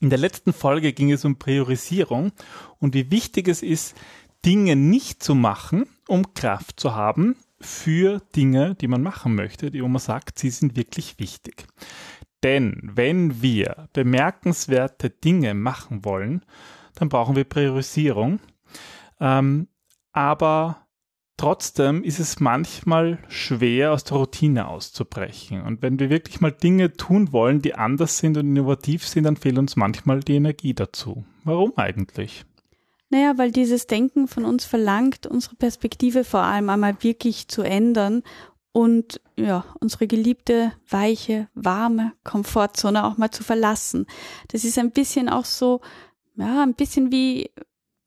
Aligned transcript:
In 0.00 0.10
der 0.10 0.18
letzten 0.18 0.52
Folge 0.52 0.92
ging 0.92 1.10
es 1.10 1.24
um 1.24 1.38
Priorisierung 1.38 2.32
und 2.78 2.94
wie 2.94 3.10
wichtig 3.10 3.48
es 3.48 3.62
ist, 3.62 3.96
Dinge 4.44 4.76
nicht 4.76 5.22
zu 5.22 5.34
machen, 5.34 5.86
um 6.06 6.34
Kraft 6.34 6.78
zu 6.78 6.94
haben 6.94 7.36
für 7.60 8.20
Dinge, 8.36 8.76
die 8.76 8.86
man 8.86 9.02
machen 9.02 9.34
möchte, 9.34 9.70
die 9.70 9.82
wo 9.82 9.88
man 9.88 10.00
sagt, 10.00 10.38
sie 10.38 10.50
sind 10.50 10.76
wirklich 10.76 11.18
wichtig. 11.18 11.66
Denn 12.44 12.78
wenn 12.82 13.42
wir 13.42 13.88
bemerkenswerte 13.92 15.10
Dinge 15.10 15.54
machen 15.54 16.04
wollen, 16.04 16.44
dann 16.94 17.08
brauchen 17.08 17.34
wir 17.34 17.44
Priorisierung. 17.44 18.38
Ähm, 19.18 19.66
aber 20.12 20.86
Trotzdem 21.38 22.02
ist 22.02 22.18
es 22.18 22.40
manchmal 22.40 23.18
schwer, 23.28 23.92
aus 23.92 24.02
der 24.02 24.16
Routine 24.16 24.66
auszubrechen. 24.66 25.62
Und 25.62 25.82
wenn 25.82 26.00
wir 26.00 26.10
wirklich 26.10 26.40
mal 26.40 26.50
Dinge 26.50 26.94
tun 26.94 27.32
wollen, 27.32 27.62
die 27.62 27.76
anders 27.76 28.18
sind 28.18 28.36
und 28.36 28.48
innovativ 28.48 29.06
sind, 29.06 29.22
dann 29.22 29.36
fehlt 29.36 29.56
uns 29.56 29.76
manchmal 29.76 30.18
die 30.18 30.34
Energie 30.34 30.74
dazu. 30.74 31.24
Warum 31.44 31.72
eigentlich? 31.76 32.44
Naja, 33.08 33.38
weil 33.38 33.52
dieses 33.52 33.86
Denken 33.86 34.26
von 34.26 34.44
uns 34.44 34.64
verlangt, 34.64 35.28
unsere 35.28 35.54
Perspektive 35.54 36.24
vor 36.24 36.40
allem 36.40 36.68
einmal 36.70 36.96
wirklich 37.04 37.46
zu 37.46 37.62
ändern 37.62 38.24
und 38.72 39.20
ja, 39.36 39.64
unsere 39.80 40.08
geliebte, 40.08 40.72
weiche, 40.90 41.48
warme 41.54 42.14
Komfortzone 42.24 43.04
auch 43.04 43.16
mal 43.16 43.30
zu 43.30 43.44
verlassen. 43.44 44.06
Das 44.48 44.64
ist 44.64 44.76
ein 44.76 44.90
bisschen 44.90 45.28
auch 45.28 45.44
so, 45.44 45.82
ja, 46.34 46.64
ein 46.64 46.74
bisschen 46.74 47.12
wie 47.12 47.52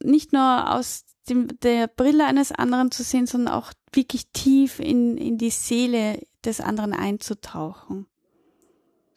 nicht 0.04 0.34
nur 0.34 0.76
aus 0.76 1.06
dem, 1.30 1.48
der 1.62 1.88
Brille 1.88 2.26
eines 2.26 2.52
anderen 2.52 2.92
zu 2.92 3.04
sehen, 3.04 3.28
sondern 3.28 3.54
auch 3.54 3.74
wirklich 3.94 4.32
tief 4.32 4.80
in, 4.80 5.18
in 5.18 5.38
die 5.38 5.50
Seele 5.50 6.20
des 6.44 6.62
anderen 6.62 6.94
einzutauchen. 6.94 8.08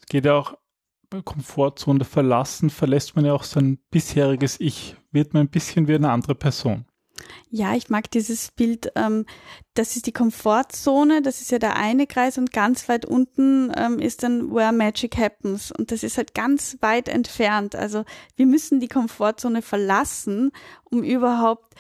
Es 0.01 0.07
geht 0.07 0.25
ja 0.25 0.35
auch 0.35 0.59
bei 1.11 1.23
Komfortzone 1.23 2.05
verlassen, 2.05 2.71
verlässt 2.71 3.17
man 3.17 3.25
ja 3.25 3.33
auch 3.33 3.45
sein 3.45 3.79
bisheriges 3.91 4.61
Ich, 4.61 4.97
wird 5.13 5.33
man 5.33 5.45
ein 5.45 5.51
bisschen 5.51 5.89
wie 5.89 5.95
eine 5.95 6.11
andere 6.11 6.35
Person. 6.35 6.87
Ja, 7.51 7.75
ich 7.75 7.89
mag 7.89 8.11
dieses 8.11 8.51
Bild. 8.51 8.93
Ähm, 8.97 9.27
das 9.75 9.97
ist 9.97 10.07
die 10.07 10.13
Komfortzone, 10.13 11.23
das 11.23 11.41
ist 11.41 11.51
ja 11.51 11.59
der 11.59 11.77
eine 11.77 12.07
Kreis 12.07 12.39
und 12.39 12.53
ganz 12.53 12.89
weit 12.89 13.05
unten 13.05 13.73
ähm, 13.77 13.99
ist 13.99 14.23
dann 14.23 14.55
Where 14.55 14.73
Magic 14.73 15.17
Happens 15.17 15.73
und 15.73 15.91
das 15.91 16.03
ist 16.03 16.17
halt 16.17 16.35
ganz 16.35 16.79
weit 16.81 17.09
entfernt. 17.09 17.75
Also 17.75 18.05
wir 18.37 18.47
müssen 18.47 18.81
die 18.81 18.89
Komfortzone 18.89 19.63
verlassen, 19.63 20.53
um 20.85 21.03
überhaupt 21.03 21.75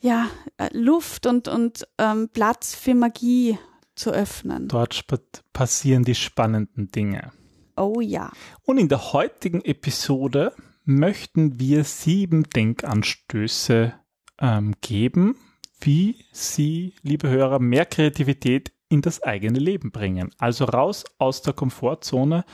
ja 0.00 0.28
äh, 0.56 0.68
Luft 0.72 1.26
und 1.26 1.48
und 1.48 1.86
ähm, 1.98 2.30
Platz 2.32 2.74
für 2.74 2.94
Magie 2.94 3.58
zu 3.94 4.10
öffnen. 4.10 4.68
Dort 4.68 5.04
passieren 5.52 6.04
die 6.04 6.14
spannenden 6.14 6.90
Dinge. 6.90 7.32
Oh 7.76 8.00
ja. 8.00 8.32
Und 8.62 8.78
in 8.78 8.88
der 8.88 9.12
heutigen 9.12 9.62
Episode 9.62 10.54
möchten 10.84 11.60
wir 11.60 11.84
sieben 11.84 12.44
Denkanstöße 12.44 13.94
ähm, 14.40 14.74
geben, 14.80 15.36
wie 15.80 16.24
Sie, 16.32 16.94
liebe 17.02 17.28
Hörer, 17.28 17.58
mehr 17.58 17.86
Kreativität 17.86 18.72
in 18.88 19.02
das 19.02 19.22
eigene 19.22 19.58
Leben 19.58 19.92
bringen. 19.92 20.30
Also 20.38 20.64
raus 20.64 21.04
aus 21.18 21.42
der 21.42 21.52
Komfortzone, 21.52 22.44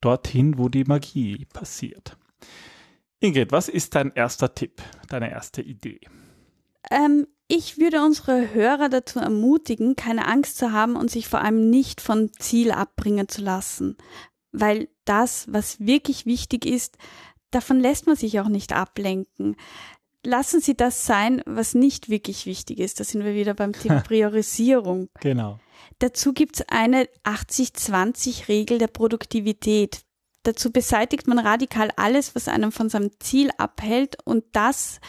dorthin, 0.00 0.58
wo 0.58 0.68
die 0.68 0.84
Magie 0.84 1.46
passiert. 1.52 2.16
Ingrid, 3.20 3.50
was 3.50 3.68
ist 3.68 3.94
dein 3.94 4.12
erster 4.14 4.54
Tipp, 4.54 4.82
deine 5.08 5.30
erste 5.30 5.62
Idee? 5.62 6.00
Ähm, 6.90 7.26
ich 7.48 7.78
würde 7.78 8.04
unsere 8.04 8.54
Hörer 8.54 8.88
dazu 8.88 9.18
ermutigen, 9.18 9.96
keine 9.96 10.26
Angst 10.26 10.58
zu 10.58 10.72
haben 10.72 10.94
und 10.94 11.10
sich 11.10 11.26
vor 11.26 11.40
allem 11.40 11.70
nicht 11.70 12.00
von 12.00 12.30
Ziel 12.38 12.70
abbringen 12.70 13.28
zu 13.28 13.42
lassen. 13.42 13.96
Weil 14.52 14.88
das, 15.04 15.46
was 15.50 15.80
wirklich 15.80 16.26
wichtig 16.26 16.64
ist, 16.64 16.96
davon 17.50 17.80
lässt 17.80 18.06
man 18.06 18.16
sich 18.16 18.38
auch 18.38 18.48
nicht 18.48 18.72
ablenken 18.72 19.56
lassen 20.24 20.60
Sie 20.60 20.76
das 20.76 21.06
sein, 21.06 21.42
was 21.46 21.74
nicht 21.74 22.08
wirklich 22.08 22.46
wichtig 22.46 22.78
ist. 22.78 23.00
Da 23.00 23.04
sind 23.04 23.24
wir 23.24 23.34
wieder 23.34 23.54
beim 23.54 23.72
Thema 23.72 24.00
Priorisierung. 24.06 25.08
genau. 25.20 25.58
Dazu 26.00 26.32
gibt 26.32 26.56
es 26.56 26.68
eine 26.68 27.08
80-20-Regel 27.24 28.78
der 28.78 28.88
Produktivität. 28.88 30.02
Dazu 30.42 30.70
beseitigt 30.70 31.26
man 31.26 31.38
radikal 31.38 31.90
alles, 31.96 32.34
was 32.34 32.48
einem 32.48 32.72
von 32.72 32.88
seinem 32.88 33.10
Ziel 33.20 33.50
abhält 33.58 34.16
und 34.24 34.44
das 34.52 35.00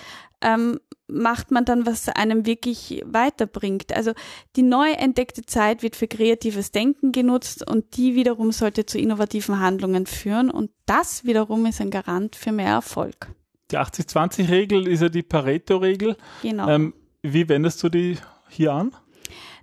ähm, 0.41 0.79
macht 1.07 1.51
man 1.51 1.65
dann, 1.65 1.85
was 1.85 2.07
einem 2.09 2.45
wirklich 2.45 3.03
weiterbringt. 3.05 3.93
Also 3.93 4.13
die 4.55 4.61
neu 4.61 4.91
entdeckte 4.91 5.43
Zeit 5.43 5.83
wird 5.83 5.95
für 5.95 6.07
kreatives 6.07 6.71
Denken 6.71 7.11
genutzt 7.11 7.67
und 7.67 7.97
die 7.97 8.15
wiederum 8.15 8.51
sollte 8.51 8.85
zu 8.85 8.97
innovativen 8.97 9.59
Handlungen 9.59 10.05
führen 10.05 10.49
und 10.49 10.71
das 10.85 11.23
wiederum 11.23 11.65
ist 11.65 11.81
ein 11.81 11.91
Garant 11.91 12.35
für 12.35 12.51
mehr 12.51 12.73
Erfolg 12.73 13.29
die 13.71 13.77
80-20-Regel 13.77 14.87
ist 14.87 15.01
ja 15.01 15.09
die 15.09 15.23
Pareto-Regel. 15.23 16.17
Genau. 16.41 16.67
Ähm, 16.67 16.93
wie 17.21 17.47
wendest 17.49 17.83
du 17.83 17.89
die 17.89 18.17
hier 18.49 18.73
an? 18.73 18.91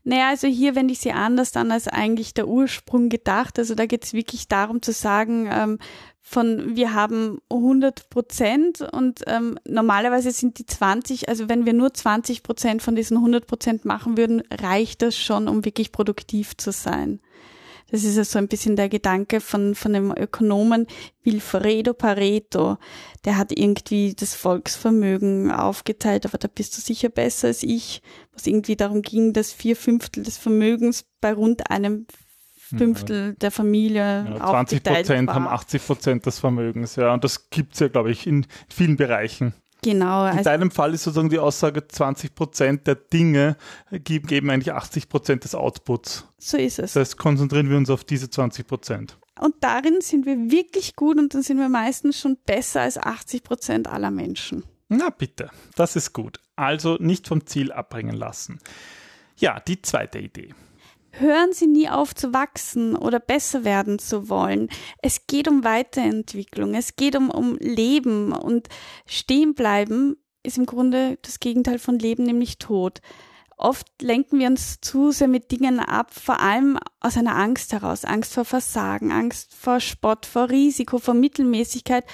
Naja, 0.05 0.29
also 0.29 0.47
hier 0.47 0.77
wende 0.77 0.93
ich 0.93 1.01
sie 1.01 1.11
anders 1.11 1.57
an 1.57 1.73
als 1.73 1.89
eigentlich 1.89 2.33
der 2.33 2.47
Ursprung 2.47 3.09
gedacht. 3.09 3.59
Also 3.59 3.75
da 3.75 3.87
geht 3.87 4.05
es 4.05 4.13
wirklich 4.13 4.47
darum 4.47 4.81
zu 4.81 4.93
sagen, 4.93 5.49
ähm, 5.51 5.79
von 6.21 6.77
wir 6.77 6.95
haben 6.95 7.41
100 7.51 8.09
Prozent 8.11 8.81
und 8.81 9.23
ähm, 9.27 9.59
normalerweise 9.67 10.31
sind 10.31 10.59
die 10.59 10.67
20, 10.67 11.29
also 11.29 11.49
wenn 11.49 11.67
wir 11.67 11.73
nur 11.73 11.93
20 11.93 12.45
Prozent 12.45 12.83
von 12.83 12.95
diesen 12.95 13.17
100 13.17 13.47
Prozent 13.47 13.85
machen 13.85 14.17
würden, 14.17 14.43
reicht 14.51 15.03
das 15.03 15.17
schon, 15.17 15.49
um 15.49 15.65
wirklich 15.65 15.91
produktiv 15.91 16.57
zu 16.57 16.71
sein. 16.73 17.21
Das 17.91 18.03
ist 18.03 18.17
ja 18.17 18.25
so 18.25 18.39
ein 18.39 18.49
bisschen 18.49 18.75
der 18.75 18.89
Gedanke 18.89 19.41
von, 19.41 19.75
von 19.75 19.93
dem 19.93 20.13
Ökonomen 20.17 20.87
Wilfredo 21.23 21.95
Pareto. 21.95 22.79
Der 23.25 23.37
hat 23.37 23.53
irgendwie 23.57 24.15
das 24.15 24.35
Volksvermögen 24.35 25.53
aufgeteilt, 25.53 26.27
aber 26.27 26.39
da 26.39 26.49
bist 26.49 26.77
du 26.77 26.81
sicher 26.81 27.09
besser 27.09 27.49
als 27.49 27.63
ich, 27.63 28.03
was 28.33 28.47
irgendwie 28.47 28.77
darum 28.77 29.03
ging, 29.03 29.33
dass 29.33 29.53
vier 29.53 29.77
Fünftel 29.77 30.25
des 30.25 30.37
Vermögens 30.37 31.07
bei 31.21 31.33
rund 31.33 31.71
einem 31.71 32.07
Fünftel 32.77 33.35
der 33.35 33.53
Familie 33.53 34.27
ja, 34.29 34.51
20 34.51 34.83
Prozent 34.83 35.31
haben 35.31 35.47
80 35.47 35.87
Prozent 35.87 36.27
des 36.27 36.41
Vermögens, 36.41 36.97
ja. 36.97 37.15
Und 37.15 37.23
das 37.23 37.49
gibt's 37.51 37.79
ja, 37.79 37.87
glaube 37.87 38.11
ich, 38.11 38.27
in 38.27 38.47
vielen 38.69 38.97
Bereichen. 38.97 39.55
Genau. 39.87 40.27
In 40.27 40.39
also 40.39 40.43
deinem 40.43 40.73
Fall 40.73 40.95
ist 40.95 41.05
sozusagen 41.05 41.29
die 41.29 41.39
Aussage, 41.39 41.87
20 41.87 42.35
Prozent 42.35 42.89
der 42.89 42.97
Dinge 42.97 43.57
geben, 43.93 44.27
geben 44.27 44.51
eigentlich 44.51 44.73
80 44.73 45.09
Prozent 45.09 45.45
des 45.45 45.55
Outputs. 45.55 46.27
So 46.39 46.57
ist 46.57 46.81
es. 46.81 46.95
Das 46.95 47.11
heißt, 47.11 47.19
konzentrieren 47.19 47.71
wir 47.71 47.77
uns 47.77 47.89
auf 47.89 48.03
diese 48.03 48.29
20 48.29 48.67
Prozent. 48.67 49.17
Und 49.39 49.55
darin 49.61 50.01
sind 50.01 50.27
wir 50.27 50.51
wirklich 50.51 50.97
gut 50.97 51.19
und 51.19 51.35
dann 51.35 51.43
sind 51.43 51.59
wir 51.59 51.69
meistens 51.69 52.19
schon 52.19 52.37
besser 52.47 52.81
als 52.81 52.99
80 52.99 53.45
Prozent 53.45 53.87
aller 53.89 54.11
Menschen. 54.11 54.65
Na 54.89 55.11
bitte, 55.11 55.51
das 55.77 55.95
ist 55.95 56.13
gut. 56.13 56.41
Also 56.57 56.97
nicht 56.99 57.29
vom 57.29 57.47
Ziel 57.47 57.71
abbringen 57.71 58.17
lassen. 58.17 58.59
Ja, 59.37 59.61
die 59.61 59.83
zweite 59.83 60.19
Idee 60.19 60.53
hören 61.19 61.53
Sie 61.53 61.67
nie 61.67 61.89
auf 61.89 62.15
zu 62.15 62.33
wachsen 62.33 62.97
oder 62.97 63.21
besser 63.21 63.65
werden 63.65 63.99
zu 63.99 64.29
wollen. 64.29 64.69
Es 65.03 65.27
geht 65.27 65.49
um 65.49 65.65
Weiterentwicklung, 65.65 66.75
es 66.75 66.97
geht 66.97 67.17
um, 67.17 67.31
um 67.31 67.57
Leben 67.57 68.33
und 68.33 68.69
stehen 69.07 69.55
bleiben 69.55 70.17
ist 70.47 70.59
im 70.59 70.67
Grunde 70.67 71.19
das 71.23 71.41
Gegenteil 71.41 71.79
von 71.79 71.99
Leben, 71.99 72.23
nämlich 72.23 72.59
Tod. 72.59 73.01
Oft 73.59 73.87
lenken 74.01 74.39
wir 74.39 74.49
uns 74.49 74.81
zu 74.81 75.11
sehr 75.11 75.29
mit 75.29 75.51
Dingen 75.51 75.81
ab, 75.81 76.13
vor 76.13 76.41
allem 76.41 76.79
aus 77.01 77.17
einer 77.17 77.37
Angst 77.37 77.73
heraus. 77.73 78.05
Angst 78.05 78.35
vor 78.35 78.45
Versagen, 78.45 79.13
Angst 79.13 79.55
vor 79.55 79.81
Spott, 79.81 80.27
vor 80.27 80.51
Risiko, 80.51 80.99
vor 80.99 81.15
Mittelmäßigkeit 81.15 82.05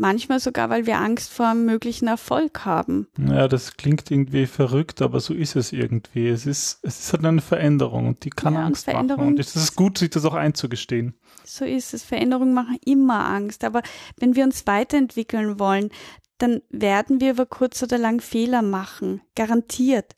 Manchmal 0.00 0.40
sogar, 0.40 0.70
weil 0.70 0.86
wir 0.86 0.96
Angst 0.96 1.30
vor 1.30 1.48
einem 1.48 1.66
möglichen 1.66 2.08
Erfolg 2.08 2.64
haben. 2.64 3.06
Ja, 3.18 3.48
das 3.48 3.76
klingt 3.76 4.10
irgendwie 4.10 4.46
verrückt, 4.46 5.02
aber 5.02 5.20
so 5.20 5.34
ist 5.34 5.56
es 5.56 5.74
irgendwie. 5.74 6.26
Es 6.28 6.46
ist, 6.46 6.78
es 6.80 7.00
ist 7.00 7.12
halt 7.12 7.22
eine 7.22 7.42
Veränderung 7.42 8.08
und 8.08 8.24
die 8.24 8.30
kann 8.30 8.54
ja, 8.54 8.64
Angst 8.64 8.86
machen. 8.86 9.10
Und 9.10 9.38
es 9.38 9.54
ist 9.54 9.76
gut, 9.76 9.98
sich 9.98 10.08
das 10.08 10.24
auch 10.24 10.32
einzugestehen. 10.32 11.20
So 11.44 11.66
ist 11.66 11.92
es. 11.92 12.02
Veränderungen 12.02 12.54
machen 12.54 12.78
immer 12.82 13.26
Angst. 13.26 13.62
Aber 13.62 13.82
wenn 14.16 14.34
wir 14.36 14.44
uns 14.44 14.66
weiterentwickeln 14.66 15.58
wollen, 15.58 15.90
dann 16.38 16.62
werden 16.70 17.20
wir 17.20 17.32
über 17.32 17.44
kurz 17.44 17.82
oder 17.82 17.98
lang 17.98 18.22
Fehler 18.22 18.62
machen. 18.62 19.20
Garantiert. 19.34 20.16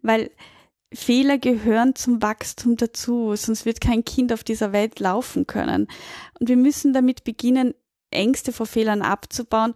Weil 0.00 0.30
Fehler 0.90 1.36
gehören 1.36 1.94
zum 1.94 2.22
Wachstum 2.22 2.76
dazu, 2.76 3.36
sonst 3.36 3.66
wird 3.66 3.82
kein 3.82 4.06
Kind 4.06 4.32
auf 4.32 4.42
dieser 4.42 4.72
Welt 4.72 5.00
laufen 5.00 5.46
können. 5.46 5.86
Und 6.40 6.48
wir 6.48 6.56
müssen 6.56 6.94
damit 6.94 7.24
beginnen, 7.24 7.74
Ängste 8.10 8.52
vor 8.52 8.66
Fehlern 8.66 9.02
abzubauen 9.02 9.74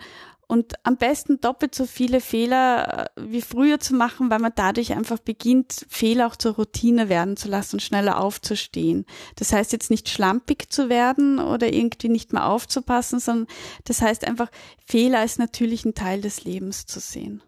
Und 0.52 0.74
am 0.84 0.98
besten 0.98 1.40
doppelt 1.40 1.74
so 1.74 1.86
viele 1.86 2.20
Fehler 2.20 3.06
äh, 3.16 3.20
wie 3.22 3.40
früher 3.40 3.80
zu 3.80 3.94
machen, 3.94 4.28
weil 4.28 4.38
man 4.38 4.52
dadurch 4.54 4.92
einfach 4.92 5.18
beginnt, 5.18 5.86
Fehler 5.88 6.26
auch 6.26 6.36
zur 6.36 6.56
Routine 6.56 7.08
werden 7.08 7.38
zu 7.38 7.48
lassen 7.48 7.76
und 7.76 7.80
schneller 7.80 8.20
aufzustehen. 8.20 9.06
Das 9.36 9.54
heißt 9.54 9.72
jetzt 9.72 9.90
nicht 9.90 10.10
schlampig 10.10 10.70
zu 10.70 10.90
werden 10.90 11.38
oder 11.38 11.72
irgendwie 11.72 12.10
nicht 12.10 12.34
mehr 12.34 12.46
aufzupassen, 12.46 13.18
sondern 13.18 13.46
das 13.84 14.02
heißt 14.02 14.26
einfach, 14.26 14.50
Fehler 14.84 15.20
als 15.20 15.38
natürlichen 15.38 15.94
Teil 15.94 16.20
des 16.20 16.44
Lebens 16.44 16.84
zu 16.84 17.00
sehen. 17.00 17.42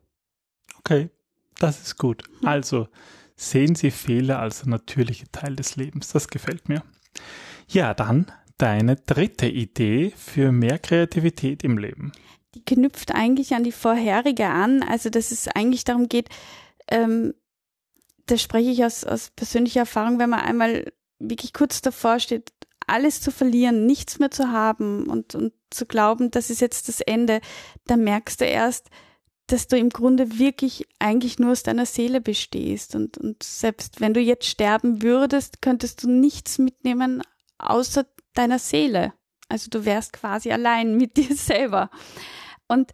Okay, 0.78 1.10
das 1.58 1.82
ist 1.82 1.98
gut. 1.98 2.22
Hm. 2.40 2.48
Also 2.48 2.88
sehen 3.36 3.74
Sie 3.74 3.90
Fehler 3.90 4.38
als 4.38 4.64
natürliche 4.64 5.30
Teil 5.30 5.56
des 5.56 5.76
Lebens. 5.76 6.08
Das 6.08 6.28
gefällt 6.28 6.70
mir. 6.70 6.82
Ja, 7.68 7.92
dann 7.92 8.32
deine 8.64 8.96
dritte 8.96 9.46
Idee 9.46 10.10
für 10.16 10.50
mehr 10.50 10.78
Kreativität 10.78 11.62
im 11.64 11.76
Leben 11.76 12.12
die 12.54 12.64
knüpft 12.64 13.14
eigentlich 13.14 13.54
an 13.54 13.64
die 13.64 13.72
vorherige 13.72 14.46
an. 14.46 14.82
Also, 14.82 15.10
dass 15.10 15.30
es 15.30 15.48
eigentlich 15.48 15.84
darum 15.84 16.08
geht, 16.08 16.28
ähm, 16.88 17.34
da 18.26 18.38
spreche 18.38 18.70
ich 18.70 18.84
aus, 18.84 19.04
aus 19.04 19.30
persönlicher 19.30 19.80
Erfahrung, 19.80 20.18
wenn 20.18 20.30
man 20.30 20.40
einmal 20.40 20.92
wirklich 21.18 21.52
kurz 21.52 21.82
davor 21.82 22.20
steht, 22.20 22.52
alles 22.86 23.20
zu 23.20 23.30
verlieren, 23.30 23.86
nichts 23.86 24.18
mehr 24.18 24.30
zu 24.30 24.50
haben 24.50 25.06
und, 25.06 25.34
und 25.34 25.52
zu 25.70 25.86
glauben, 25.86 26.30
das 26.30 26.50
ist 26.50 26.60
jetzt 26.60 26.88
das 26.88 27.00
Ende, 27.00 27.40
dann 27.86 28.04
merkst 28.04 28.40
du 28.40 28.44
erst, 28.44 28.90
dass 29.46 29.66
du 29.68 29.76
im 29.76 29.90
Grunde 29.90 30.38
wirklich 30.38 30.86
eigentlich 30.98 31.38
nur 31.38 31.52
aus 31.52 31.62
deiner 31.62 31.86
Seele 31.86 32.20
bestehst. 32.20 32.94
Und, 32.94 33.18
und 33.18 33.42
selbst 33.42 34.00
wenn 34.00 34.14
du 34.14 34.20
jetzt 34.20 34.46
sterben 34.46 35.02
würdest, 35.02 35.60
könntest 35.60 36.02
du 36.02 36.10
nichts 36.10 36.58
mitnehmen 36.58 37.22
außer 37.58 38.06
deiner 38.34 38.58
Seele. 38.58 39.12
Also 39.48 39.68
du 39.70 39.84
wärst 39.84 40.12
quasi 40.12 40.52
allein 40.52 40.96
mit 40.96 41.16
dir 41.16 41.34
selber. 41.34 41.90
Und 42.68 42.92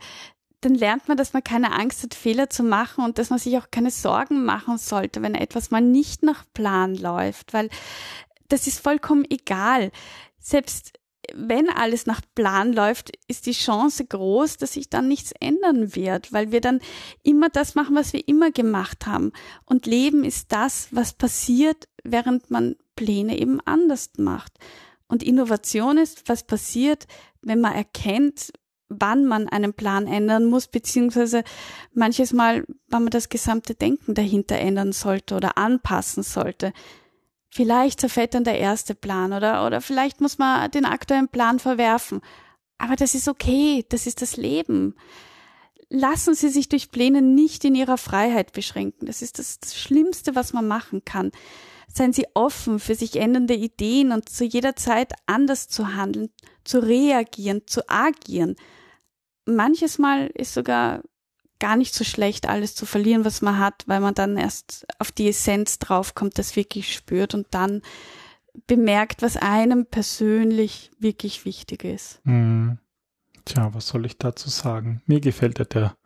dann 0.61 0.75
lernt 0.75 1.09
man, 1.09 1.17
dass 1.17 1.33
man 1.33 1.43
keine 1.43 1.73
Angst 1.73 2.03
hat, 2.03 2.15
Fehler 2.15 2.51
zu 2.51 2.63
machen 2.63 3.05
und 3.05 3.19
dass 3.19 3.31
man 3.31 3.39
sich 3.39 3.57
auch 3.57 3.71
keine 3.71 3.91
Sorgen 3.91 4.45
machen 4.45 4.77
sollte, 4.77 5.23
wenn 5.23 5.35
etwas 5.35 5.71
mal 5.71 5.81
nicht 5.81 6.23
nach 6.23 6.45
Plan 6.53 6.95
läuft, 6.95 7.55
weil 7.55 7.71
das 8.49 8.67
ist 8.67 8.81
vollkommen 8.81 9.25
egal. 9.31 9.91
Selbst 10.39 11.01
wenn 11.35 11.69
alles 11.69 12.07
nach 12.07 12.21
Plan 12.35 12.73
läuft, 12.73 13.13
ist 13.29 13.47
die 13.47 13.53
Chance 13.53 14.05
groß, 14.05 14.57
dass 14.57 14.73
sich 14.73 14.91
dann 14.91 15.09
nichts 15.09 15.33
ändern 15.39 15.95
wird, 15.95 16.33
weil 16.33 16.51
wir 16.51 16.61
dann 16.61 16.81
immer 17.23 17.49
das 17.49 17.75
machen, 17.75 17.95
was 17.95 18.13
wir 18.13 18.27
immer 18.27 18.51
gemacht 18.51 19.07
haben. 19.07 19.33
Und 19.65 19.87
Leben 19.87 20.25
ist 20.25 20.53
das, 20.53 20.89
was 20.91 21.13
passiert, 21.13 21.89
während 22.03 22.51
man 22.51 22.77
Pläne 22.97 23.39
eben 23.39 23.61
anders 23.61 24.11
macht. 24.17 24.53
Und 25.11 25.25
Innovation 25.25 25.99
ist, 25.99 26.29
was 26.29 26.45
passiert, 26.45 27.09
wenn 27.43 27.61
man 27.61 27.75
erkennt, 27.75 28.53
wann 28.89 29.25
man 29.25 29.49
einen 29.49 29.75
Plan 29.75 30.07
ändern 30.07 30.47
muss, 30.47 30.69
beziehungsweise 30.69 31.43
manches 31.93 32.33
Mal, 32.33 32.65
wann 32.87 33.03
man 33.03 33.11
das 33.11 33.29
gesamte 33.29 33.75
Denken 33.75 34.15
dahinter 34.15 34.57
ändern 34.57 34.93
sollte 34.93 35.35
oder 35.35 35.59
anpassen 35.59 36.23
sollte. 36.23 36.73
Vielleicht 37.49 38.01
zerfällt 38.01 38.35
dann 38.35 38.45
der 38.45 38.61
erste 38.61 38.95
Plan 38.95 39.33
oder, 39.33 39.67
oder 39.67 39.81
vielleicht 39.81 40.21
muss 40.21 40.39
man 40.39 40.71
den 40.71 40.85
aktuellen 40.85 41.29
Plan 41.29 41.59
verwerfen. 41.59 42.21
Aber 42.79 42.95
das 42.95 43.17
ist 43.17 43.27
okay, 43.27 43.85
das 43.89 44.07
ist 44.07 44.23
das 44.23 44.37
Leben. 44.37 44.95
Lassen 45.89 46.35
Sie 46.35 46.51
sich 46.51 46.69
durch 46.69 46.93
Pläne 46.93 47.21
nicht 47.21 47.65
in 47.65 47.75
Ihrer 47.75 47.99
Freiheit 47.99 48.53
beschränken. 48.53 49.07
Das 49.07 49.23
ist 49.23 49.41
das, 49.41 49.59
das 49.59 49.77
Schlimmste, 49.77 50.37
was 50.37 50.53
man 50.53 50.69
machen 50.69 51.05
kann. 51.05 51.33
Seien 51.93 52.13
Sie 52.13 52.27
offen 52.35 52.79
für 52.79 52.95
sich 52.95 53.17
ändernde 53.17 53.55
Ideen 53.55 54.13
und 54.13 54.29
zu 54.29 54.45
jeder 54.45 54.77
Zeit 54.77 55.13
anders 55.27 55.69
zu 55.69 55.95
handeln, 55.95 56.31
zu 56.65 56.79
reagieren, 56.79 57.63
zu 57.67 57.89
agieren 57.89 58.57
manches 59.51 59.99
Mal 59.99 60.27
ist 60.29 60.55
sogar 60.55 61.03
gar 61.59 61.77
nicht 61.77 61.95
so 61.95 62.05
schlecht, 62.05 62.49
alles 62.49 62.75
zu 62.75 62.87
verlieren, 62.87 63.25
was 63.25 63.43
man 63.43 63.59
hat, 63.59 63.85
weil 63.87 64.01
man 64.01 64.15
dann 64.15 64.37
erst 64.37 64.87
auf 64.99 65.13
die 65.13 65.29
Essenz 65.29 65.79
draufkommt, 65.79 66.39
das 66.39 66.57
wirklich 66.57 66.95
spürt 66.95 67.35
und 67.35 67.49
dann 67.51 67.83
bemerkt, 68.67 69.23
was 69.23 69.37
einem 69.37 69.87
persönlich 69.87 70.91
wirklich 70.99 71.45
wichtig 71.45 71.85
ist. 71.85 72.21
Hm. 72.25 72.79
Tja, 73.45 73.73
was 73.75 73.89
soll 73.89 74.07
ich 74.07 74.19
dazu 74.19 74.49
sagen? 74.49 75.03
Mir 75.07 75.21
gefällt 75.21 75.59
ja 75.59 75.65
der, 75.65 75.97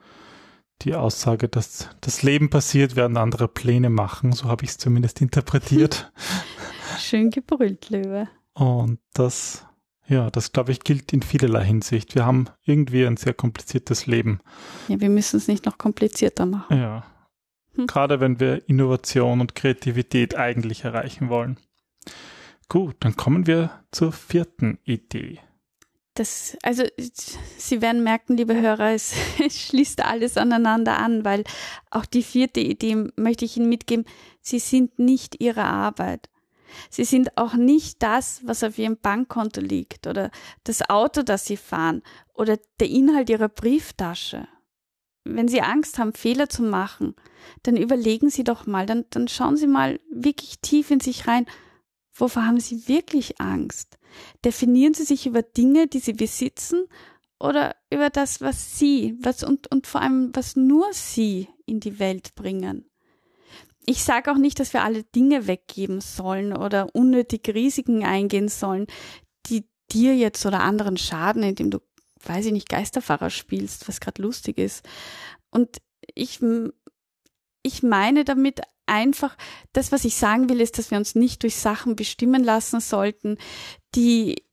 die 0.84 0.94
Aussage, 0.94 1.48
dass 1.48 1.88
das 2.00 2.22
Leben 2.22 2.50
passiert, 2.50 2.96
während 2.96 3.16
andere 3.16 3.48
Pläne 3.48 3.90
machen. 3.90 4.32
So 4.32 4.44
habe 4.44 4.64
ich 4.64 4.70
es 4.70 4.78
zumindest 4.78 5.20
interpretiert. 5.20 6.12
Schön 6.98 7.30
gebrüllt, 7.30 7.90
Löwe. 7.90 8.28
Und 8.54 9.00
das 9.14 9.66
ja, 10.06 10.30
das 10.30 10.52
glaube 10.52 10.72
ich 10.72 10.80
gilt 10.80 11.12
in 11.12 11.22
vielerlei 11.22 11.64
Hinsicht. 11.64 12.14
Wir 12.14 12.26
haben 12.26 12.46
irgendwie 12.64 13.06
ein 13.06 13.16
sehr 13.16 13.32
kompliziertes 13.32 14.06
Leben. 14.06 14.40
Ja, 14.88 15.00
wir 15.00 15.08
müssen 15.08 15.38
es 15.38 15.48
nicht 15.48 15.64
noch 15.64 15.78
komplizierter 15.78 16.46
machen. 16.46 16.76
Ja. 16.76 17.04
Hm. 17.74 17.86
Gerade 17.86 18.20
wenn 18.20 18.38
wir 18.38 18.68
Innovation 18.68 19.40
und 19.40 19.54
Kreativität 19.54 20.36
eigentlich 20.36 20.84
erreichen 20.84 21.30
wollen. 21.30 21.58
Gut, 22.68 22.96
dann 23.00 23.16
kommen 23.16 23.46
wir 23.46 23.70
zur 23.90 24.12
vierten 24.12 24.78
Idee. 24.84 25.40
Das, 26.14 26.56
also 26.62 26.84
Sie 27.58 27.82
werden 27.82 28.04
merken, 28.04 28.36
liebe 28.36 28.54
Hörer, 28.54 28.92
es, 28.92 29.14
schließt 29.48 30.04
alles 30.04 30.36
aneinander 30.36 30.98
an, 30.98 31.24
weil 31.24 31.44
auch 31.90 32.06
die 32.06 32.22
vierte 32.22 32.60
Idee 32.60 33.08
möchte 33.16 33.44
ich 33.44 33.56
Ihnen 33.56 33.68
mitgeben, 33.68 34.04
Sie 34.40 34.60
sind 34.60 34.98
nicht 34.98 35.40
Ihre 35.40 35.64
Arbeit. 35.64 36.28
Sie 36.90 37.04
sind 37.04 37.36
auch 37.36 37.54
nicht 37.54 38.02
das, 38.02 38.40
was 38.44 38.64
auf 38.64 38.78
ihrem 38.78 38.96
Bankkonto 38.96 39.60
liegt 39.60 40.06
oder 40.06 40.30
das 40.64 40.88
Auto, 40.88 41.22
das 41.22 41.46
sie 41.46 41.56
fahren 41.56 42.02
oder 42.34 42.58
der 42.80 42.88
Inhalt 42.88 43.30
ihrer 43.30 43.48
Brieftasche. 43.48 44.48
Wenn 45.24 45.48
Sie 45.48 45.62
Angst 45.62 45.98
haben, 45.98 46.12
Fehler 46.12 46.48
zu 46.48 46.62
machen, 46.62 47.14
dann 47.62 47.76
überlegen 47.76 48.28
Sie 48.28 48.44
doch 48.44 48.66
mal, 48.66 48.84
dann, 48.86 49.06
dann 49.10 49.26
schauen 49.28 49.56
Sie 49.56 49.66
mal 49.66 50.00
wirklich 50.10 50.58
tief 50.60 50.90
in 50.90 51.00
sich 51.00 51.26
rein, 51.26 51.46
wovor 52.14 52.46
haben 52.46 52.60
Sie 52.60 52.88
wirklich 52.88 53.40
Angst? 53.40 53.98
Definieren 54.44 54.94
Sie 54.94 55.04
sich 55.04 55.26
über 55.26 55.42
Dinge, 55.42 55.86
die 55.86 55.98
Sie 55.98 56.12
besitzen 56.14 56.86
oder 57.38 57.76
über 57.90 58.10
das, 58.10 58.40
was 58.40 58.78
Sie, 58.78 59.16
was 59.20 59.42
und, 59.42 59.70
und 59.70 59.86
vor 59.86 60.00
allem, 60.00 60.30
was 60.34 60.56
nur 60.56 60.92
Sie 60.92 61.48
in 61.66 61.80
die 61.80 61.98
Welt 61.98 62.34
bringen 62.34 62.86
ich 63.86 64.02
sage 64.02 64.32
auch 64.32 64.38
nicht, 64.38 64.60
dass 64.60 64.72
wir 64.72 64.82
alle 64.82 65.04
Dinge 65.04 65.46
weggeben 65.46 66.00
sollen 66.00 66.56
oder 66.56 66.94
unnötig 66.94 67.48
Risiken 67.48 68.04
eingehen 68.04 68.48
sollen, 68.48 68.86
die 69.46 69.68
dir 69.90 70.16
jetzt 70.16 70.44
oder 70.46 70.60
anderen 70.60 70.96
schaden, 70.96 71.42
indem 71.42 71.70
du, 71.70 71.78
weiß 72.22 72.46
ich 72.46 72.52
nicht, 72.52 72.68
Geisterfahrer 72.68 73.30
spielst, 73.30 73.88
was 73.88 74.00
gerade 74.00 74.22
lustig 74.22 74.58
ist. 74.58 74.86
Und 75.50 75.78
ich, 76.14 76.40
ich 77.62 77.82
meine 77.82 78.24
damit 78.24 78.60
einfach, 78.86 79.36
das, 79.72 79.92
was 79.92 80.04
ich 80.04 80.16
sagen 80.16 80.48
will, 80.48 80.60
ist, 80.60 80.78
dass 80.78 80.90
wir 80.90 80.98
uns 80.98 81.14
nicht 81.14 81.42
durch 81.42 81.56
Sachen 81.56 81.96
bestimmen 81.96 82.44
lassen 82.44 82.80
sollten, 82.80 83.38
die, 83.94 84.44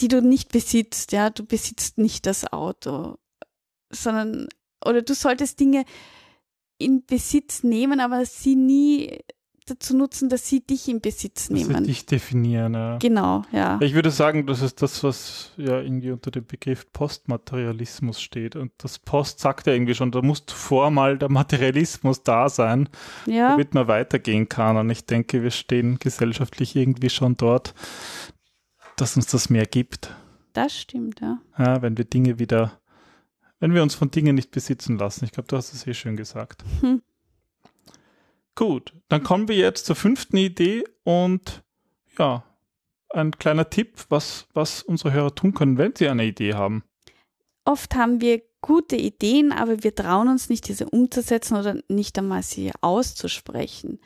die 0.00 0.08
du 0.08 0.22
nicht 0.22 0.50
besitzt, 0.50 1.12
ja, 1.12 1.30
du 1.30 1.44
besitzt 1.44 1.98
nicht 1.98 2.26
das 2.26 2.52
Auto, 2.52 3.16
sondern, 3.90 4.48
oder 4.84 5.02
du 5.02 5.14
solltest 5.14 5.60
Dinge 5.60 5.84
in 6.78 7.04
Besitz 7.04 7.62
nehmen, 7.62 8.00
aber 8.00 8.24
sie 8.24 8.56
nie 8.56 9.20
dazu 9.70 9.96
nutzen, 9.96 10.28
dass 10.28 10.48
sie 10.48 10.60
dich 10.60 10.88
in 10.88 11.00
Besitz 11.00 11.50
nehmen. 11.50 11.70
Dass 11.70 11.78
sie 11.78 11.86
dich 11.86 12.06
definieren, 12.06 12.74
ja. 12.74 12.98
Genau, 12.98 13.42
ja. 13.52 13.78
Ich 13.80 13.94
würde 13.94 14.10
sagen, 14.10 14.46
das 14.46 14.62
ist 14.62 14.82
das, 14.82 15.02
was 15.04 15.52
ja 15.56 15.80
irgendwie 15.80 16.10
unter 16.10 16.30
dem 16.30 16.44
Begriff 16.44 16.92
Postmaterialismus 16.92 18.20
steht. 18.20 18.56
Und 18.56 18.72
das 18.78 18.98
Post 18.98 19.40
sagt 19.40 19.66
ja 19.66 19.72
irgendwie 19.72 19.94
schon, 19.94 20.10
da 20.10 20.22
muss 20.22 20.44
zuvor 20.46 20.90
mal 20.90 21.18
der 21.18 21.30
Materialismus 21.30 22.22
da 22.22 22.48
sein, 22.48 22.88
ja. 23.26 23.50
damit 23.50 23.74
man 23.74 23.88
weitergehen 23.88 24.48
kann. 24.48 24.76
Und 24.76 24.90
ich 24.90 25.06
denke, 25.06 25.42
wir 25.42 25.50
stehen 25.50 25.98
gesellschaftlich 25.98 26.76
irgendwie 26.76 27.10
schon 27.10 27.36
dort, 27.36 27.74
dass 28.96 29.16
uns 29.16 29.26
das 29.26 29.50
mehr 29.50 29.66
gibt. 29.66 30.14
Das 30.52 30.76
stimmt, 30.76 31.20
ja. 31.20 31.38
Ja, 31.56 31.80
wenn 31.82 31.96
wir 31.96 32.04
Dinge 32.04 32.38
wieder 32.38 32.72
wenn 33.60 33.74
wir 33.74 33.82
uns 33.82 33.94
von 33.94 34.10
Dingen 34.10 34.34
nicht 34.34 34.50
besitzen 34.50 34.98
lassen. 34.98 35.26
Ich 35.26 35.32
glaube, 35.32 35.46
du 35.46 35.56
hast 35.56 35.72
es 35.72 35.86
eh 35.86 35.94
schön 35.94 36.16
gesagt. 36.16 36.64
Hm. 36.80 37.02
Gut, 38.60 38.92
dann 39.08 39.22
kommen 39.22 39.48
wir 39.48 39.56
jetzt 39.56 39.86
zur 39.86 39.96
fünften 39.96 40.36
Idee 40.36 40.84
und 41.02 41.62
ja, 42.18 42.44
ein 43.08 43.30
kleiner 43.30 43.70
Tipp, 43.70 44.04
was, 44.10 44.48
was 44.52 44.82
unsere 44.82 45.14
Hörer 45.14 45.34
tun 45.34 45.54
können, 45.54 45.78
wenn 45.78 45.96
sie 45.96 46.08
eine 46.08 46.26
Idee 46.26 46.52
haben. 46.52 46.84
Oft 47.64 47.94
haben 47.94 48.20
wir 48.20 48.42
gute 48.60 48.96
Ideen, 48.96 49.52
aber 49.52 49.82
wir 49.82 49.94
trauen 49.94 50.28
uns 50.28 50.50
nicht, 50.50 50.68
diese 50.68 50.90
umzusetzen 50.90 51.56
oder 51.56 51.76
nicht 51.88 52.18
einmal 52.18 52.42
sie 52.42 52.70
auszusprechen. 52.82 53.98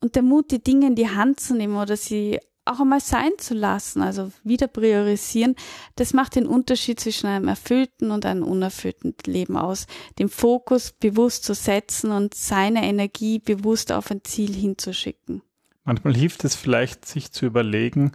Und 0.00 0.16
der 0.16 0.24
Mut, 0.24 0.50
die 0.50 0.60
Dinge 0.60 0.88
in 0.88 0.96
die 0.96 1.10
Hand 1.10 1.38
zu 1.38 1.54
nehmen 1.54 1.76
oder 1.76 1.96
sie 1.96 2.40
auch 2.64 2.80
einmal 2.80 3.00
sein 3.00 3.32
zu 3.38 3.54
lassen, 3.54 4.02
also 4.02 4.32
wieder 4.42 4.68
priorisieren, 4.68 5.54
das 5.96 6.12
macht 6.12 6.36
den 6.36 6.46
Unterschied 6.46 6.98
zwischen 6.98 7.26
einem 7.26 7.48
erfüllten 7.48 8.10
und 8.10 8.24
einem 8.26 8.42
unerfüllten 8.42 9.14
Leben 9.26 9.56
aus. 9.56 9.86
Den 10.18 10.28
Fokus 10.28 10.92
bewusst 10.92 11.44
zu 11.44 11.54
setzen 11.54 12.10
und 12.10 12.34
seine 12.34 12.84
Energie 12.84 13.38
bewusst 13.38 13.92
auf 13.92 14.10
ein 14.10 14.24
Ziel 14.24 14.54
hinzuschicken. 14.54 15.42
Manchmal 15.84 16.14
hilft 16.14 16.44
es 16.44 16.54
vielleicht, 16.54 17.04
sich 17.04 17.32
zu 17.32 17.44
überlegen, 17.44 18.12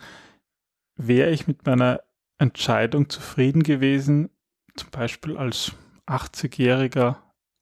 wäre 0.95 1.29
ich 1.29 1.47
mit 1.47 1.65
meiner 1.65 2.01
Entscheidung 2.39 3.09
zufrieden 3.09 3.63
gewesen, 3.63 4.29
zum 4.75 4.89
Beispiel 4.89 5.37
als 5.37 5.73
80-jähriger 6.07 7.17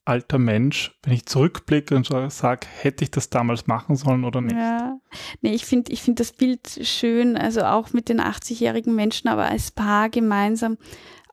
alter 0.07 0.39
Mensch, 0.39 0.97
wenn 1.03 1.13
ich 1.13 1.25
zurückblicke 1.25 1.95
und 1.95 2.07
sage, 2.29 2.67
hätte 2.79 3.03
ich 3.03 3.11
das 3.11 3.29
damals 3.29 3.67
machen 3.67 3.95
sollen 3.95 4.23
oder 4.23 4.41
nicht? 4.41 4.55
Ja, 4.55 4.99
nee, 5.41 5.53
ich 5.53 5.65
finde 5.65 5.91
ich 5.91 6.01
finde 6.01 6.23
das 6.23 6.33
Bild 6.33 6.79
schön, 6.83 7.37
also 7.37 7.61
auch 7.63 7.93
mit 7.93 8.09
den 8.09 8.21
80-jährigen 8.21 8.95
Menschen, 8.95 9.27
aber 9.27 9.45
als 9.45 9.71
Paar 9.71 10.09
gemeinsam 10.09 10.77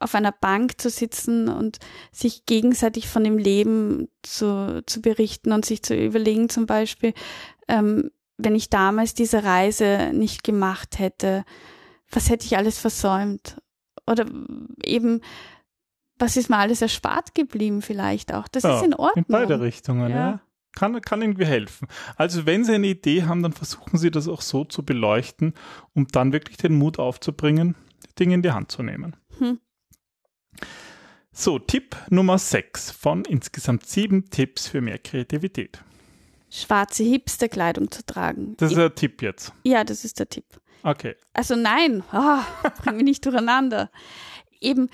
auf 0.01 0.15
einer 0.15 0.33
Bank 0.33 0.81
zu 0.81 0.91
sitzen 0.91 1.49
und 1.49 1.79
sich 2.13 2.47
gegenseitig 2.47 3.09
von 3.09 3.25
dem 3.25 3.39
Leben 3.39 4.09
zu, 4.23 4.83
zu 4.87 5.01
berichten 5.01 5.53
und 5.53 5.65
sich 5.65 5.83
zu 5.83 5.95
überlegen, 5.95 6.49
zum 6.49 6.67
Beispiel, 6.67 7.15
ähm, 7.69 8.11
wenn 8.37 8.55
ich 8.55 8.69
damals 8.69 9.15
diese 9.15 9.45
Reise 9.45 10.11
nicht 10.13 10.45
gemacht 10.45 10.99
hätte, 10.99 11.45
was 12.11 12.29
hätte 12.29 12.45
ich 12.45 12.57
alles 12.57 12.79
versäumt? 12.79 13.57
Oder 14.07 14.27
eben, 14.83 15.21
was 16.19 16.37
ist 16.37 16.51
mir 16.51 16.59
alles 16.59 16.83
erspart 16.83 17.35
geblieben 17.35 17.83
vielleicht 17.83 18.33
auch? 18.33 18.49
Das 18.49 18.63
ja, 18.63 18.77
ist 18.77 18.85
in 18.85 18.95
Ordnung. 18.95 19.25
In 19.29 19.33
beide 19.33 19.61
Richtungen, 19.61 20.11
ja. 20.11 20.17
ja. 20.17 20.41
Kann, 20.77 21.01
kann 21.03 21.23
irgendwie 21.23 21.47
helfen. 21.47 21.87
Also 22.17 22.47
wenn 22.47 22.65
Sie 22.65 22.75
eine 22.75 22.89
Idee 22.89 23.25
haben, 23.25 23.43
dann 23.43 23.53
versuchen 23.53 23.97
Sie 23.97 24.11
das 24.11 24.27
auch 24.27 24.41
so 24.41 24.65
zu 24.65 24.85
beleuchten, 24.85 25.55
um 25.95 26.09
dann 26.09 26.33
wirklich 26.33 26.57
den 26.57 26.75
Mut 26.75 26.99
aufzubringen, 26.99 27.77
Dinge 28.19 28.35
in 28.35 28.43
die 28.43 28.51
Hand 28.51 28.73
zu 28.73 28.83
nehmen. 28.83 29.15
Hm. 29.39 29.61
So, 31.31 31.59
Tipp 31.59 31.97
Nummer 32.11 32.39
6 32.39 32.93
von 32.93 33.25
insgesamt 33.25 33.87
sieben 33.87 34.31
Tipps 34.31 34.69
für 34.69 34.81
mehr 34.81 34.99
Kreativität. 34.99 35.83
Schwarze 36.49 37.03
Hipsterkleidung 37.03 37.91
zu 37.91 38.07
tragen. 38.07 38.57
Das 38.59 38.71
ist 38.71 38.77
der 38.77 38.95
Tipp 38.95 39.23
jetzt. 39.23 39.53
Ja, 39.65 39.83
das 39.83 40.05
ist 40.05 40.21
der 40.21 40.29
Tipp. 40.29 40.45
Okay. 40.85 41.17
Also 41.33 41.57
nein, 41.57 42.05
oh, 42.13 42.39
bring 42.83 42.97
mich 42.97 43.05
nicht 43.05 43.27
durcheinander. 43.27 43.91
Eben, 44.61 44.89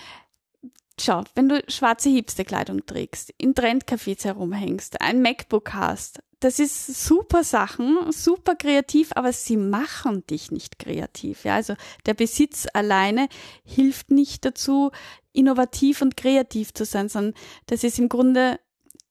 schau, 1.05 1.25
wenn 1.35 1.49
du 1.49 1.63
schwarze 1.69 2.11
Hipsterkleidung 2.11 2.87
trägst, 2.87 3.33
in 3.39 3.55
Trendcafés 3.55 4.25
herumhängst, 4.25 5.01
ein 5.01 5.23
MacBook 5.23 5.73
hast, 5.75 6.21
das 6.41 6.59
ist 6.59 7.05
super 7.05 7.45
Sachen, 7.45 8.11
super 8.13 8.55
kreativ, 8.55 9.11
aber 9.15 9.33
sie 9.33 9.59
machen 9.59 10.27
dich 10.27 10.51
nicht 10.51 10.79
kreativ. 10.79 11.45
Ja, 11.45 11.57
also 11.57 11.75
der 12.07 12.15
Besitz 12.15 12.67
alleine 12.73 13.29
hilft 13.63 14.11
nicht 14.11 14.47
dazu, 14.47 14.91
innovativ 15.35 16.01
und 16.01 16.17
kreativ 16.17 16.73
zu 16.73 16.87
sein, 16.87 17.11
sondern 17.11 17.35
das 17.67 17.85
ist 17.85 17.99
im 17.99 18.09
Grunde 18.09 18.59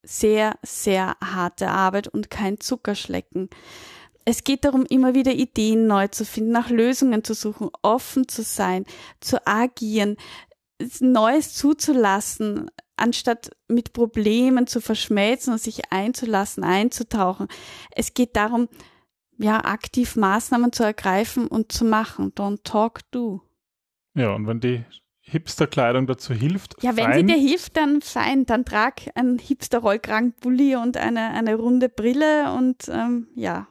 sehr, 0.02 0.56
sehr 0.64 1.18
harte 1.24 1.70
Arbeit 1.70 2.08
und 2.08 2.32
kein 2.32 2.60
Zuckerschlecken. 2.60 3.50
Es 4.26 4.44
geht 4.44 4.66
darum, 4.66 4.86
immer 4.86 5.14
wieder 5.14 5.32
Ideen 5.32 5.88
neu 5.88 6.08
zu 6.08 6.26
finden, 6.26 6.52
nach 6.52 6.70
Lösungen 6.70 7.24
zu 7.24 7.34
suchen, 7.34 7.70
offen 7.82 8.28
zu 8.28 8.44
sein, 8.44 8.86
zu 9.22 9.46
agieren, 9.48 10.18
Neues 11.00 11.54
zuzulassen, 11.54 12.70
anstatt 12.96 13.52
mit 13.68 13.94
Problemen 13.94 14.68
zu 14.68 14.82
verschmelzen 14.82 15.54
und 15.54 15.62
sich 15.62 15.92
einzulassen, 15.92 16.64
einzutauchen. 16.64 17.48
Es 17.92 18.14
geht 18.14 18.36
darum, 18.36 18.70
ja, 19.38 19.64
aktiv 19.64 20.16
Maßnahmen 20.16 20.74
zu 20.74 20.84
ergreifen 20.84 21.48
und 21.48 21.72
zu 21.72 21.86
machen. 21.86 22.34
Don't 22.34 22.64
talk, 22.64 23.00
do. 23.12 23.42
Ja, 24.16 24.34
und 24.34 24.48
wenn 24.48 24.60
die 24.60 24.84
Hipster-Kleidung 25.22 26.08
dazu 26.08 26.34
hilft. 26.34 26.82
Ja, 26.82 26.98
wenn 26.98 27.06
fein. 27.06 27.28
sie 27.28 27.34
dir 27.34 27.40
hilft, 27.40 27.78
dann 27.78 28.02
fein. 28.02 28.46
Dann 28.46 28.66
trag 28.66 29.02
einen 29.16 29.40
Hipster-Rollkragenpulli 29.40 30.76
und 30.76 30.98
eine, 30.98 31.32
eine 31.32 31.56
runde 31.56 31.88
Brille 31.90 32.54
und 32.54 32.90
ähm, 32.90 33.28
ja. 33.36 33.68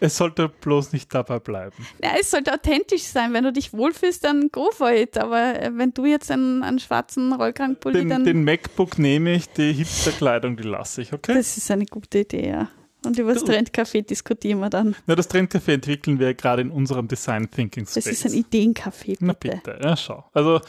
Es 0.00 0.16
sollte 0.16 0.48
bloß 0.48 0.92
nicht 0.92 1.14
dabei 1.14 1.38
bleiben. 1.38 1.86
Ja, 2.02 2.10
es 2.20 2.30
sollte 2.30 2.52
authentisch 2.52 3.04
sein. 3.04 3.32
Wenn 3.32 3.44
du 3.44 3.52
dich 3.52 3.72
wohlfühlst, 3.72 4.24
dann 4.24 4.50
go 4.50 4.70
for 4.70 4.92
it. 4.92 5.16
Aber 5.16 5.60
äh, 5.60 5.70
wenn 5.74 5.92
du 5.94 6.04
jetzt 6.04 6.30
einen, 6.30 6.62
einen 6.62 6.78
schwarzen 6.78 7.32
Rollkragenpulli 7.32 8.00
den, 8.00 8.08
dann. 8.08 8.24
Den 8.24 8.44
MacBook 8.44 8.98
nehme 8.98 9.34
ich, 9.34 9.48
die 9.48 9.72
Hipster-Kleidung, 9.72 10.56
die 10.56 10.64
lasse 10.64 11.02
ich, 11.02 11.12
okay? 11.12 11.34
Das 11.34 11.56
ist 11.56 11.70
eine 11.70 11.86
gute 11.86 12.20
Idee, 12.20 12.48
ja. 12.48 12.68
Und 13.06 13.18
über 13.18 13.34
das 13.34 13.44
Trendcafé 13.44 14.02
diskutieren 14.02 14.58
wir 14.58 14.68
dann. 14.68 14.96
Na, 15.06 15.14
das 15.14 15.30
Trendcafé 15.30 15.74
entwickeln 15.74 16.18
wir 16.18 16.34
gerade 16.34 16.62
in 16.62 16.70
unserem 16.70 17.06
Design 17.06 17.48
Thinking 17.48 17.86
Space. 17.86 18.04
Das 18.04 18.06
ist 18.12 18.26
ein 18.26 18.32
Ideencafé, 18.32 19.06
bitte. 19.06 19.24
Na 19.24 19.32
bitte, 19.32 19.78
ja, 19.80 19.96
schau. 19.96 20.24
Also 20.32 20.60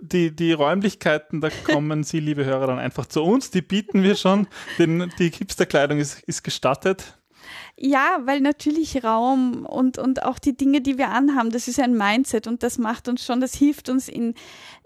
die, 0.00 0.34
die 0.34 0.52
Räumlichkeiten, 0.52 1.40
da 1.40 1.50
kommen 1.50 2.02
Sie, 2.02 2.18
liebe 2.18 2.44
Hörer, 2.44 2.66
dann 2.66 2.80
einfach 2.80 3.06
zu 3.06 3.22
uns. 3.22 3.52
Die 3.52 3.62
bieten 3.62 4.02
wir 4.02 4.16
schon. 4.16 4.48
Denn 4.78 5.12
die 5.20 5.30
Hipsterkleidung 5.30 5.98
ist, 5.98 6.20
ist 6.24 6.42
gestattet. 6.42 7.16
Ja, 7.76 8.20
weil 8.24 8.40
natürlich 8.40 9.02
Raum 9.02 9.66
und, 9.66 9.98
und 9.98 10.22
auch 10.22 10.38
die 10.38 10.56
Dinge, 10.56 10.80
die 10.80 10.98
wir 10.98 11.10
anhaben, 11.10 11.50
das 11.50 11.68
ist 11.68 11.80
ein 11.80 11.96
Mindset 11.96 12.46
und 12.46 12.62
das 12.62 12.78
macht 12.78 13.08
uns 13.08 13.24
schon, 13.24 13.40
das 13.40 13.54
hilft 13.54 13.88
uns 13.88 14.08
in, 14.08 14.34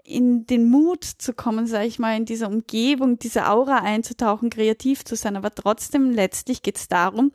in 0.03 0.45
den 0.45 0.69
Mut 0.69 1.03
zu 1.03 1.33
kommen, 1.33 1.67
sage 1.67 1.85
ich 1.85 1.99
mal, 1.99 2.17
in 2.17 2.25
dieser 2.25 2.47
Umgebung, 2.47 3.19
diese 3.19 3.47
Aura 3.47 3.77
einzutauchen, 3.77 4.49
kreativ 4.49 5.05
zu 5.05 5.15
sein. 5.15 5.35
Aber 5.35 5.53
trotzdem, 5.53 6.11
letztlich 6.11 6.61
geht 6.61 6.77
es 6.77 6.87
darum, 6.87 7.31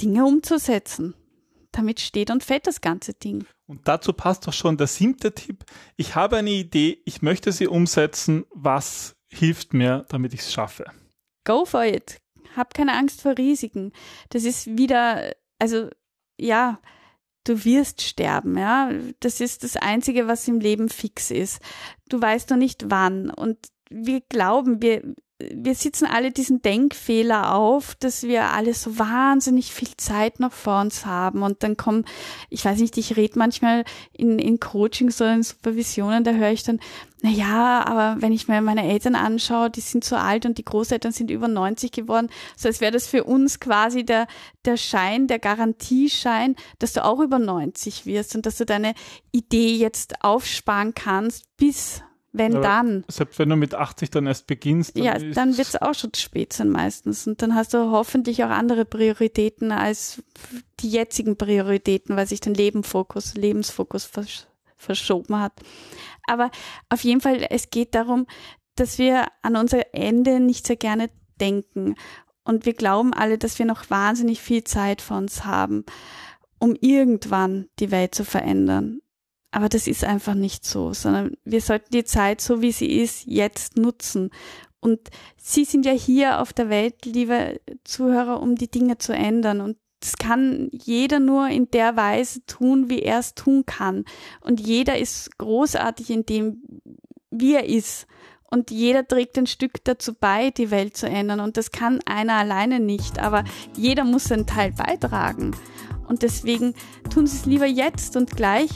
Dinge 0.00 0.24
umzusetzen. 0.24 1.14
Damit 1.70 2.00
steht 2.00 2.30
und 2.30 2.42
fällt 2.42 2.66
das 2.66 2.80
ganze 2.80 3.14
Ding. 3.14 3.44
Und 3.66 3.86
dazu 3.86 4.12
passt 4.12 4.46
doch 4.46 4.52
schon 4.52 4.76
der 4.76 4.86
siebte 4.86 5.34
Tipp. 5.34 5.64
Ich 5.96 6.14
habe 6.14 6.36
eine 6.36 6.50
Idee, 6.50 7.02
ich 7.04 7.22
möchte 7.22 7.52
sie 7.52 7.66
umsetzen. 7.66 8.46
Was 8.50 9.16
hilft 9.28 9.74
mir, 9.74 10.06
damit 10.08 10.34
ich 10.34 10.40
es 10.40 10.52
schaffe? 10.52 10.86
Go 11.44 11.64
for 11.64 11.84
it 11.84 12.18
hab 12.56 12.74
keine 12.74 12.94
Angst 12.94 13.22
vor 13.22 13.36
Risiken. 13.36 13.92
Das 14.30 14.44
ist 14.44 14.78
wieder, 14.78 15.34
also 15.58 15.88
ja, 16.38 16.80
du 17.44 17.64
wirst 17.64 18.02
sterben, 18.02 18.58
ja. 18.58 18.90
Das 19.20 19.40
ist 19.40 19.64
das 19.64 19.76
Einzige, 19.76 20.26
was 20.26 20.48
im 20.48 20.60
Leben 20.60 20.88
fix 20.88 21.30
ist. 21.30 21.60
Du 22.08 22.20
weißt 22.20 22.50
noch 22.50 22.56
nicht 22.56 22.90
wann. 22.90 23.30
Und 23.30 23.58
wir 23.90 24.20
glauben, 24.20 24.82
wir, 24.82 25.02
wir 25.38 25.74
sitzen 25.74 26.06
alle 26.06 26.30
diesen 26.30 26.62
Denkfehler 26.62 27.54
auf, 27.54 27.94
dass 27.94 28.22
wir 28.22 28.50
alle 28.50 28.72
so 28.72 28.98
wahnsinnig 28.98 29.70
viel 29.72 29.90
Zeit 29.98 30.40
noch 30.40 30.52
vor 30.52 30.80
uns 30.80 31.04
haben. 31.04 31.42
Und 31.42 31.62
dann 31.62 31.76
kommen, 31.76 32.06
ich 32.48 32.64
weiß 32.64 32.78
nicht, 32.78 32.96
ich 32.96 33.16
rede 33.16 33.38
manchmal 33.38 33.84
in, 34.12 34.38
in 34.38 34.60
Coachings 34.60 35.20
oder 35.20 35.34
in 35.34 35.42
Supervisionen, 35.42 36.24
da 36.24 36.32
höre 36.32 36.52
ich 36.52 36.62
dann, 36.62 36.80
na 37.20 37.30
ja, 37.30 37.84
aber 37.86 38.22
wenn 38.22 38.32
ich 38.32 38.48
mir 38.48 38.62
meine 38.62 38.88
Eltern 38.88 39.14
anschaue, 39.14 39.68
die 39.68 39.80
sind 39.80 40.04
so 40.04 40.16
alt 40.16 40.46
und 40.46 40.56
die 40.56 40.64
Großeltern 40.64 41.12
sind 41.12 41.30
über 41.30 41.48
90 41.48 41.92
geworden, 41.92 42.30
so 42.56 42.68
als 42.68 42.80
wäre 42.80 42.92
das 42.92 43.06
für 43.06 43.24
uns 43.24 43.60
quasi 43.60 44.04
der, 44.04 44.26
der 44.64 44.78
Schein, 44.78 45.26
der 45.26 45.38
Garantieschein, 45.38 46.56
dass 46.78 46.94
du 46.94 47.04
auch 47.04 47.20
über 47.20 47.38
90 47.38 48.06
wirst 48.06 48.36
und 48.36 48.46
dass 48.46 48.56
du 48.56 48.64
deine 48.64 48.94
Idee 49.32 49.76
jetzt 49.76 50.24
aufsparen 50.24 50.94
kannst 50.94 51.44
bis 51.58 52.02
wenn 52.36 52.54
Aber 52.54 52.62
dann. 52.62 53.04
Selbst 53.08 53.38
wenn 53.38 53.48
du 53.48 53.56
mit 53.56 53.74
80 53.74 54.10
dann 54.10 54.26
erst 54.26 54.46
beginnst. 54.46 54.96
Dann 54.96 55.04
ja, 55.04 55.18
dann 55.18 55.56
wird 55.56 55.68
es 55.68 55.80
auch 55.80 55.94
schon 55.94 56.12
spät 56.14 56.52
sein 56.52 56.70
meistens. 56.70 57.26
Und 57.26 57.42
dann 57.42 57.54
hast 57.54 57.74
du 57.74 57.90
hoffentlich 57.90 58.44
auch 58.44 58.50
andere 58.50 58.84
Prioritäten 58.84 59.72
als 59.72 60.22
die 60.80 60.90
jetzigen 60.90 61.36
Prioritäten, 61.36 62.16
weil 62.16 62.26
sich 62.26 62.40
dein 62.40 62.54
Lebenfokus, 62.54 63.34
Lebensfokus 63.34 64.04
versch 64.04 64.46
verschoben 64.78 65.40
hat. 65.40 65.52
Aber 66.28 66.50
auf 66.90 67.02
jeden 67.02 67.22
Fall, 67.22 67.46
es 67.48 67.70
geht 67.70 67.94
darum, 67.94 68.26
dass 68.74 68.98
wir 68.98 69.26
an 69.40 69.56
unser 69.56 69.94
Ende 69.94 70.38
nicht 70.38 70.66
sehr 70.66 70.76
gerne 70.76 71.08
denken. 71.40 71.94
Und 72.44 72.66
wir 72.66 72.74
glauben 72.74 73.14
alle, 73.14 73.38
dass 73.38 73.58
wir 73.58 73.66
noch 73.66 73.90
wahnsinnig 73.90 74.40
viel 74.40 74.64
Zeit 74.64 75.00
vor 75.00 75.16
uns 75.16 75.44
haben, 75.44 75.84
um 76.58 76.76
irgendwann 76.80 77.68
die 77.78 77.90
Welt 77.90 78.14
zu 78.14 78.24
verändern. 78.24 79.00
Aber 79.50 79.68
das 79.68 79.86
ist 79.86 80.04
einfach 80.04 80.34
nicht 80.34 80.64
so, 80.64 80.92
sondern 80.92 81.36
wir 81.44 81.60
sollten 81.60 81.92
die 81.92 82.04
Zeit, 82.04 82.40
so 82.40 82.60
wie 82.62 82.72
sie 82.72 83.00
ist, 83.00 83.26
jetzt 83.26 83.76
nutzen. 83.78 84.30
Und 84.80 85.00
Sie 85.36 85.64
sind 85.64 85.84
ja 85.84 85.92
hier 85.92 86.40
auf 86.40 86.52
der 86.52 86.68
Welt, 86.68 87.06
liebe 87.06 87.60
Zuhörer, 87.84 88.40
um 88.40 88.56
die 88.56 88.70
Dinge 88.70 88.98
zu 88.98 89.12
ändern. 89.12 89.60
Und 89.60 89.78
das 90.00 90.16
kann 90.16 90.68
jeder 90.72 91.18
nur 91.18 91.48
in 91.48 91.70
der 91.70 91.96
Weise 91.96 92.44
tun, 92.46 92.90
wie 92.90 93.00
er 93.00 93.18
es 93.18 93.34
tun 93.34 93.64
kann. 93.66 94.04
Und 94.40 94.60
jeder 94.60 94.98
ist 94.98 95.38
großartig 95.38 96.10
in 96.10 96.26
dem, 96.26 96.62
wie 97.30 97.54
er 97.54 97.66
ist. 97.66 98.06
Und 98.48 98.70
jeder 98.70 99.06
trägt 99.06 99.36
ein 99.38 99.48
Stück 99.48 99.82
dazu 99.82 100.14
bei, 100.14 100.50
die 100.50 100.70
Welt 100.70 100.96
zu 100.96 101.08
ändern. 101.08 101.40
Und 101.40 101.56
das 101.56 101.72
kann 101.72 102.00
einer 102.06 102.34
alleine 102.34 102.78
nicht. 102.78 103.18
Aber 103.18 103.42
jeder 103.76 104.04
muss 104.04 104.30
einen 104.30 104.46
Teil 104.46 104.72
beitragen. 104.72 105.56
Und 106.06 106.22
deswegen 106.22 106.74
tun 107.10 107.26
Sie 107.26 107.38
es 107.38 107.46
lieber 107.46 107.66
jetzt 107.66 108.16
und 108.16 108.36
gleich 108.36 108.70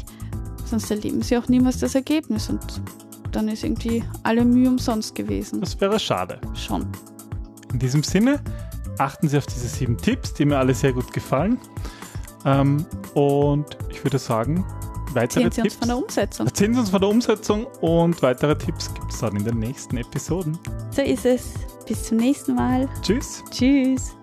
Sonst 0.71 0.89
erleben 0.89 1.21
sie 1.21 1.37
auch 1.37 1.49
niemals 1.49 1.79
das 1.79 1.97
Ergebnis 1.97 2.49
und 2.49 2.61
dann 3.33 3.49
ist 3.49 3.65
irgendwie 3.65 4.05
alle 4.23 4.45
Mühe 4.45 4.69
umsonst 4.69 5.17
gewesen. 5.17 5.61
Das 5.61 5.81
wäre 5.81 5.99
schade. 5.99 6.41
Schon. 6.55 6.87
In 7.73 7.81
diesem 7.81 8.05
Sinne, 8.05 8.41
achten 8.99 9.29
Sie 9.29 9.37
auf 9.37 9.47
diese 9.47 9.67
sieben 9.67 9.97
Tipps, 9.97 10.33
die 10.33 10.45
mir 10.45 10.59
alle 10.59 10.75
sehr 10.75 10.93
gut 10.93 11.13
gefallen. 11.13 11.59
Ähm, 12.45 12.87
und 13.15 13.77
ich 13.91 14.05
würde 14.05 14.19
sagen, 14.19 14.65
weitere 15.13 15.45
Erzählen 15.45 15.51
Sie 15.51 15.63
Tipps. 15.63 15.75
uns 15.75 15.79
von 15.81 15.89
der 15.89 15.97
Umsetzung. 15.99 16.47
Erzählen 16.47 16.75
Sie 16.75 16.81
uns 16.81 16.91
von 16.91 17.01
der 17.01 17.11
Umsetzung 17.11 17.67
und 17.81 18.23
weitere 18.23 18.57
Tipps 18.57 18.95
gibt 18.95 19.13
es 19.13 19.19
dann 19.19 19.35
in 19.35 19.45
den 19.45 19.59
nächsten 19.59 19.97
Episoden. 19.97 20.57
So 20.91 21.03
ist 21.03 21.27
es. 21.27 21.55
Bis 21.89 22.05
zum 22.05 22.19
nächsten 22.19 22.55
Mal. 22.55 22.89
Tschüss. 23.03 23.43
Tschüss. 23.51 24.15